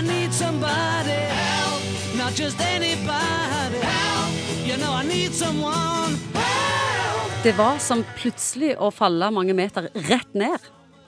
I 0.00 0.02
need 0.02 0.32
somebody 0.32 1.10
help, 1.28 1.82
not 2.16 2.32
just 2.34 2.60
anybody 2.60 3.78
help. 3.82 4.32
You 4.66 4.76
know 4.76 4.92
I 4.94 5.04
need 5.04 5.32
someone 5.32 6.16
help. 6.32 7.42
Det 7.42 7.52
var 7.52 7.78
som 7.78 8.04
plutselig 8.16 8.78
å 8.80 8.88
falle 8.90 9.28
mange 9.30 9.52
meter 9.52 9.90
rett 10.08 10.32
ned. 10.32 10.56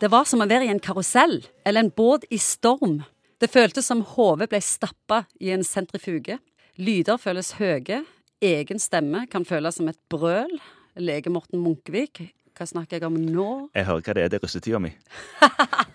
Det 0.00 0.10
var 0.12 0.28
som 0.28 0.44
å 0.44 0.48
være 0.50 0.68
i 0.68 0.72
en 0.74 0.82
karusell 0.82 1.38
eller 1.64 1.86
en 1.86 1.92
båt 1.96 2.26
i 2.28 2.36
storm. 2.36 3.00
Det 3.40 3.48
føltes 3.48 3.88
som 3.88 4.04
hodet 4.12 4.50
ble 4.52 4.60
stappa 4.60 5.22
i 5.40 5.54
en 5.56 5.64
sentrifuge. 5.64 6.36
Lyder 6.76 7.16
føles 7.16 7.54
høye. 7.62 8.02
Egen 8.44 8.82
stemme 8.82 9.24
kan 9.32 9.48
føles 9.48 9.80
som 9.80 9.88
et 9.88 10.00
brøl. 10.12 10.52
Lege 11.00 11.32
Morten 11.32 11.64
Munkevik, 11.64 12.26
hva 12.52 12.68
snakker 12.68 13.00
jeg 13.00 13.08
om 13.08 13.16
nå? 13.16 13.48
Jeg 13.72 13.88
hører 13.88 14.04
hva 14.04 14.18
det 14.18 14.26
er. 14.26 14.34
Det 14.34 14.42
er 14.42 14.44
russetida 14.44 14.84
mi. 14.84 14.92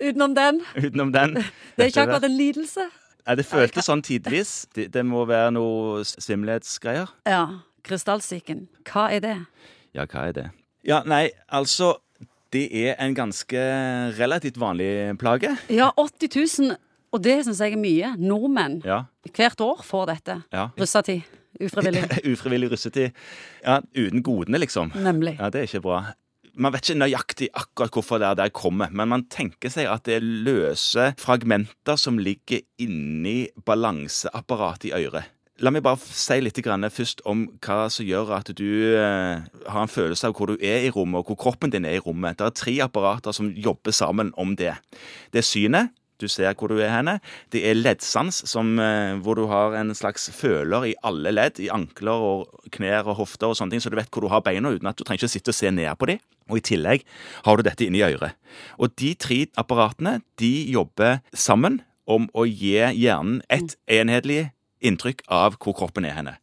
Utenom 0.00 0.34
den. 0.36 0.60
Utenom 0.76 1.12
den. 1.12 1.34
Det 1.76 1.84
er 1.84 1.90
ikke 1.92 2.04
akkurat 2.06 2.24
en 2.28 2.36
lidelse. 2.36 2.88
Ja, 3.28 3.34
det 3.36 3.44
føltes 3.46 3.84
sånn 3.88 4.00
tidvis. 4.02 4.66
Det, 4.74 4.86
det 4.94 5.02
må 5.06 5.24
være 5.28 5.50
noe 5.52 6.02
svimmelhetsgreier. 6.08 7.10
Ja. 7.28 7.42
Krystallsyken. 7.84 8.66
Hva 8.88 9.08
er 9.12 9.20
det? 9.24 9.36
Ja, 9.96 10.04
hva 10.08 10.26
er 10.28 10.32
det? 10.36 10.46
Ja, 10.88 11.02
nei, 11.08 11.28
altså 11.52 11.96
Det 12.52 12.66
er 12.72 12.94
en 13.04 13.12
ganske 13.12 13.60
relativt 14.16 14.56
vanlig 14.60 14.88
plage. 15.20 15.50
Ja, 15.68 15.90
80 16.00 16.30
000, 16.70 16.76
og 17.12 17.20
det 17.24 17.34
syns 17.44 17.60
jeg 17.60 17.74
er 17.76 17.80
mye. 17.82 18.14
Nordmenn 18.16 18.78
Ja. 18.86 19.02
hvert 19.36 19.60
år 19.60 19.82
får 19.84 20.06
dette. 20.14 20.38
ja. 20.52 20.68
Russetid. 20.80 21.22
Ufrivillig. 21.60 22.04
Ufrivillig 22.32 22.70
russetid. 22.72 23.10
Ja, 23.64 23.80
uten 23.96 24.22
godene, 24.22 24.58
liksom. 24.62 24.92
Nemlig. 24.96 25.36
Ja, 25.40 25.50
det 25.50 25.60
er 25.60 25.68
ikke 25.68 25.82
bra. 25.84 25.98
Man 26.58 26.74
vet 26.74 26.88
ikke 26.88 26.98
nøyaktig 26.98 27.48
akkurat 27.54 27.94
hvorfor 27.94 28.18
det 28.18 28.26
er 28.26 28.38
der 28.40 28.50
kommer, 28.50 28.90
men 28.90 29.10
man 29.12 29.26
tenker 29.30 29.70
seg 29.70 29.86
at 29.86 30.08
det 30.08 30.16
er 30.18 30.24
løse 30.26 31.12
fragmenter 31.20 31.98
som 32.00 32.18
ligger 32.18 32.64
inni 32.82 33.46
balanseapparatet 33.68 34.90
i 34.90 34.96
øret. 34.98 35.30
La 35.62 35.72
meg 35.74 35.82
bare 35.82 35.98
si 35.98 36.36
litt 36.38 36.58
først 36.94 37.22
om 37.26 37.48
hva 37.62 37.88
som 37.90 38.06
gjør 38.06 38.30
at 38.36 38.50
du 38.54 38.94
eh, 38.94 39.42
har 39.42 39.82
en 39.82 39.90
følelse 39.90 40.28
av 40.28 40.34
hvor 40.38 40.50
du 40.50 40.58
er 40.62 40.86
i 40.86 40.90
rommet, 40.90 41.18
og 41.18 41.30
hvor 41.30 41.38
kroppen 41.46 41.70
din 41.70 41.84
er 41.84 41.98
i 41.98 42.02
rommet. 42.02 42.38
Det 42.38 42.46
er 42.46 42.54
tre 42.54 42.74
apparater 42.86 43.34
som 43.34 43.50
jobber 43.50 43.90
sammen 43.90 44.30
om 44.38 44.54
det. 44.54 44.74
Det 45.34 45.42
er 45.42 45.46
synet. 45.46 45.94
Du 46.18 46.26
ser 46.30 46.54
hvor 46.58 46.72
du 46.72 46.80
er 46.82 46.90
henne. 46.90 47.18
Det 47.52 47.62
er 47.68 47.78
leddsans, 47.78 48.42
som, 48.50 48.78
eh, 48.82 49.14
hvor 49.22 49.38
du 49.38 49.46
har 49.46 49.76
en 49.78 49.94
slags 49.94 50.28
føler 50.34 50.90
i 50.90 50.94
alle 51.06 51.32
ledd, 51.32 51.60
i 51.60 51.70
ankler 51.70 52.24
og 52.30 52.70
knær 52.74 53.06
og 53.06 53.20
hofter 53.22 53.48
og 53.48 53.56
sånne 53.58 53.76
ting, 53.76 53.84
så 53.84 53.90
du 53.90 53.96
vet 53.96 54.10
hvor 54.10 54.26
du 54.26 54.32
har 54.32 54.42
beina 54.42 54.72
uten 54.74 54.90
at 54.90 54.98
du 54.98 55.04
trenger 55.04 55.24
ikke 55.24 55.36
sitte 55.36 55.54
og 55.54 55.58
se 55.58 55.70
ned 55.70 55.94
på 55.98 56.10
dem. 56.10 56.18
Og 56.48 56.58
i 56.58 56.64
tillegg 56.64 57.04
har 57.44 57.56
du 57.56 57.62
dette 57.62 57.86
inni 57.86 58.02
øret. 58.02 58.34
Og 58.78 58.94
de 58.96 59.14
tre 59.14 59.44
apparatene 59.60 60.20
de 60.40 60.52
jobber 60.72 61.20
sammen 61.34 61.82
om 62.08 62.28
å 62.34 62.46
gi 62.48 62.78
hjernen 62.96 63.42
et 63.52 63.76
enhetlig 63.86 64.50
inntrykk 64.80 65.22
av 65.28 65.58
hvor 65.60 65.76
kroppen 65.76 66.06
er 66.08 66.16
henne. 66.16 66.38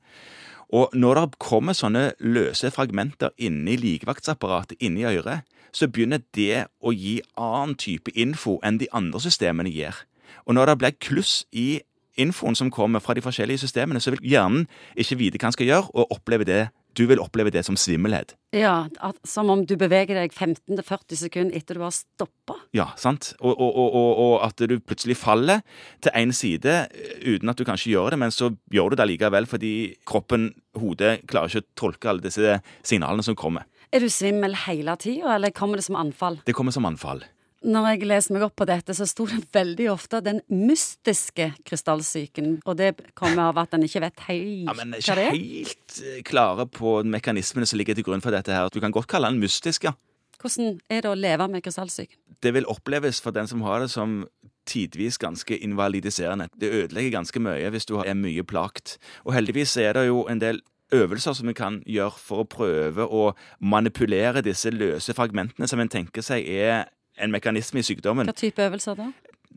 Og 0.73 0.93
når 0.97 1.19
det 1.19 1.39
kommer 1.43 1.77
sånne 1.77 2.13
løse 2.19 2.71
fragmenter 2.73 3.33
inni 3.37 3.77
likevaktsapparatet 3.77 4.81
inni 4.81 5.05
øret, 5.05 5.45
så 5.75 5.89
begynner 5.91 6.23
det 6.35 6.65
å 6.79 6.93
gi 6.95 7.19
annen 7.37 7.75
type 7.75 8.13
info 8.15 8.57
enn 8.63 8.79
de 8.79 8.87
andre 8.95 9.19
systemene 9.21 9.71
gir. 9.71 10.05
Og 10.45 10.55
når 10.55 10.71
det 10.71 10.77
blir 10.81 10.97
kluss 11.03 11.43
i 11.51 11.81
infoen 12.17 12.55
som 12.55 12.71
kommer 12.71 13.03
fra 13.03 13.13
de 13.13 13.23
forskjellige 13.23 13.65
systemene, 13.65 13.99
så 13.99 14.13
vil 14.13 14.23
hjernen 14.23 14.67
ikke 14.95 15.19
vite 15.19 15.41
hva 15.41 15.49
han 15.49 15.55
skal 15.57 15.69
gjøre, 15.69 15.91
og 15.93 16.15
oppleve 16.15 16.47
det. 16.47 16.61
Du 16.95 17.03
vil 17.09 17.19
oppleve 17.19 17.51
det 17.51 17.65
som 17.67 17.75
svimmelhet. 17.79 18.33
Ja, 18.55 18.87
at, 19.03 19.17
som 19.27 19.49
om 19.51 19.65
du 19.67 19.75
beveger 19.79 20.15
deg 20.15 20.31
15-40 20.31 21.19
sekunder 21.19 21.57
etter 21.57 21.75
du 21.75 21.83
har 21.83 21.91
stoppa. 21.91 22.55
Ja, 22.75 22.87
sant? 22.99 23.33
Og, 23.41 23.51
og, 23.51 23.75
og, 23.75 24.11
og, 24.23 24.35
at 24.47 24.63
du 24.63 24.77
plutselig 24.79 25.17
faller 25.19 25.63
til 26.03 26.15
én 26.15 26.31
side 26.35 26.77
eh, 26.87 27.17
uten 27.35 27.51
at 27.51 27.59
du 27.59 27.65
kanskje 27.67 27.91
gjør 27.91 28.15
det, 28.15 28.21
men 28.23 28.31
så 28.31 28.53
gjør 28.71 28.93
du 28.93 28.99
det 29.01 29.09
likevel 29.11 29.49
fordi 29.51 29.73
kroppen, 30.07 30.53
hodet, 30.79 31.17
klarer 31.27 31.51
ikke 31.51 31.65
å 31.65 31.71
tolke 31.83 32.11
alle 32.11 32.23
disse 32.23 32.59
signalene 32.85 33.25
som 33.27 33.35
kommer. 33.39 33.67
Er 33.91 34.03
du 34.03 34.09
svimmel 34.11 34.55
hele 34.65 34.95
tida, 34.99 35.35
eller 35.35 35.53
kommer 35.55 35.79
det 35.79 35.85
som 35.87 35.99
anfall? 35.99 36.39
Det 36.47 36.55
kommer 36.55 36.73
som 36.75 36.87
anfall. 36.87 37.21
Når 37.65 37.85
jeg 37.89 38.05
leser 38.05 38.35
meg 38.35 38.43
opp 38.45 38.55
på 38.61 38.65
dette, 38.69 38.93
så 38.93 39.07
sto 39.09 39.25
det 39.29 39.39
veldig 39.55 39.87
ofte 39.89 40.19
den 40.21 40.41
mystiske 40.53 41.47
krystallsyken. 41.65 42.59
Og 42.65 42.77
det 42.77 42.91
kommer 43.17 43.49
av 43.49 43.61
at 43.63 43.73
en 43.73 43.85
ikke 43.87 44.03
vet 44.03 44.25
helt 44.27 44.67
Ja, 44.69 44.75
men 44.77 44.93
hva 44.93 44.99
det 44.99 45.01
ikke 45.01 45.15
er. 45.23 45.39
helt 45.39 45.95
eh, 46.03 46.19
klare 46.27 46.67
på 46.69 46.99
mekanismene 47.09 47.65
som 47.65 47.81
ligger 47.81 47.97
til 47.97 48.05
grunn 48.05 48.21
for 48.21 48.35
dette 48.35 48.53
her. 48.53 48.69
Du 48.69 48.77
kan 48.83 48.93
godt 48.93 49.09
kalle 49.09 49.31
den 49.33 49.41
mystisk, 49.41 49.87
ja. 49.89 49.95
Hvordan 50.41 50.77
er 50.93 51.01
det 51.01 51.09
å 51.09 51.17
leve 51.17 51.47
med 51.49 51.63
krystallsyken? 51.65 52.19
Det 52.43 52.53
vil 52.53 52.67
oppleves 52.69 53.21
for 53.23 53.33
den 53.33 53.47
som 53.49 53.63
har 53.65 53.81
det 53.81 53.89
som 53.89 54.27
tidvis 54.69 55.17
ganske 55.21 55.57
invalidiserende. 55.57 56.49
Det 56.53 56.69
ødelegger 56.69 57.15
ganske 57.17 57.41
mye 57.41 57.69
hvis 57.73 57.89
du 57.89 57.97
er 58.01 58.13
mye 58.17 58.43
plagt. 58.45 58.99
Og 59.25 59.33
heldigvis 59.33 59.73
er 59.81 59.97
det 59.97 60.07
jo 60.11 60.27
en 60.29 60.41
del 60.41 60.61
øvelser 60.93 61.33
som 61.33 61.49
vi 61.49 61.55
kan 61.57 61.79
gjøre 61.89 62.19
for 62.21 62.43
å 62.43 62.49
prøve 62.49 63.07
å 63.09 63.31
manipulere 63.59 64.43
disse 64.45 64.69
løse 64.69 65.15
fragmentene 65.17 65.67
som 65.69 65.81
en 65.81 65.89
tenker 65.89 66.21
seg 66.25 66.45
er 66.45 66.85
en 67.21 67.31
mekanisme 67.31 67.81
i 67.81 67.87
sykdommen. 67.87 68.27
Hva 68.29 68.35
type 68.37 68.61
øvelser 68.61 68.97
da? 68.99 69.11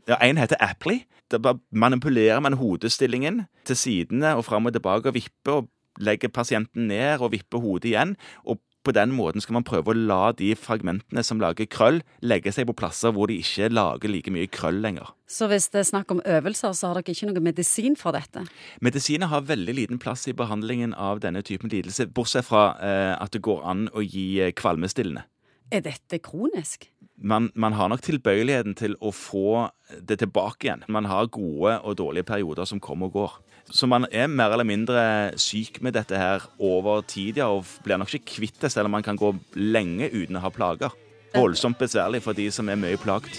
Ja, 0.07 0.17
En 0.25 0.37
heter 0.37 0.57
Apply. 0.59 1.03
Da 1.29 1.53
manipulerer 1.71 2.39
man 2.41 2.53
hodestillingen 2.57 3.43
til 3.65 3.75
sidene 3.77 4.35
og 4.35 4.45
fram 4.45 4.65
og 4.65 4.73
tilbake 4.73 5.11
og 5.11 5.13
vipper 5.13 5.59
og 5.61 5.69
legger 5.99 6.31
pasienten 6.33 6.87
ned 6.87 7.21
og 7.21 7.31
vipper 7.31 7.61
hodet 7.61 7.91
igjen. 7.91 8.15
Og 8.45 8.57
på 8.83 8.93
den 8.95 9.11
måten 9.11 9.43
skal 9.43 9.57
man 9.57 9.65
prøve 9.67 9.91
å 9.91 9.97
la 9.97 10.31
de 10.33 10.53
fragmentene 10.57 11.21
som 11.27 11.41
lager 11.41 11.67
krøll, 11.69 11.99
legge 12.23 12.53
seg 12.55 12.65
på 12.69 12.75
plasser 12.79 13.11
hvor 13.13 13.29
de 13.29 13.35
ikke 13.41 13.67
lager 13.69 14.09
like 14.09 14.31
mye 14.33 14.47
krøll 14.49 14.79
lenger. 14.81 15.11
Så 15.29 15.49
hvis 15.51 15.67
det 15.73 15.83
er 15.83 15.89
snakk 15.91 16.13
om 16.15 16.21
øvelser, 16.25 16.73
så 16.73 16.89
har 16.89 16.97
dere 16.97 17.13
ikke 17.13 17.29
noe 17.29 17.43
medisin 17.43 17.99
for 17.99 18.15
dette? 18.15 18.45
Medisiner 18.81 19.29
har 19.29 19.45
veldig 19.45 19.75
liten 19.75 20.01
plass 20.01 20.25
i 20.31 20.33
behandlingen 20.33 20.95
av 20.95 21.19
denne 21.21 21.43
typen 21.45 21.69
lidelse, 21.69 22.07
bortsett 22.07 22.47
fra 22.47 22.71
eh, 22.79 23.13
at 23.19 23.35
det 23.35 23.43
går 23.45 23.61
an 23.67 23.89
å 23.93 24.05
gi 24.05 24.29
eh, 24.41 24.55
kvalmestillende. 24.55 25.27
Er 25.69 25.83
dette 25.85 26.17
kronisk? 26.23 26.87
Man, 27.19 27.49
man 27.53 27.75
har 27.75 27.91
nok 27.91 28.01
tilbøyeligheten 28.01 28.73
til 28.79 28.95
å 29.03 29.11
få 29.13 29.67
det 30.07 30.21
tilbake 30.21 30.65
igjen. 30.65 30.85
Man 30.89 31.05
har 31.09 31.29
gode 31.29 31.75
og 31.83 31.97
dårlige 31.99 32.29
perioder 32.31 32.65
som 32.69 32.81
kommer 32.81 33.11
og 33.11 33.17
går. 33.17 33.35
Så 33.69 33.85
man 33.85 34.07
er 34.09 34.31
mer 34.31 34.55
eller 34.55 34.65
mindre 34.65 35.03
syk 35.37 35.77
med 35.85 35.93
dette 35.93 36.17
her 36.17 36.47
over 36.57 37.03
tid, 37.05 37.37
ja, 37.37 37.51
og 37.53 37.67
blir 37.85 37.99
nok 38.01 38.15
ikke 38.17 38.39
kvitt 38.39 38.63
det, 38.63 38.71
selv 38.73 38.89
om 38.89 38.97
man 38.97 39.05
kan 39.05 39.19
gå 39.19 39.33
lenge 39.59 40.09
uten 40.09 40.39
å 40.39 40.45
ha 40.47 40.49
plager. 40.53 40.95
Voldsomt 41.35 41.77
besværlig 41.77 42.23
for 42.25 42.33
de 42.33 42.49
som 42.53 42.71
er 42.71 42.79
mye 42.79 42.97
plagt. 42.97 43.37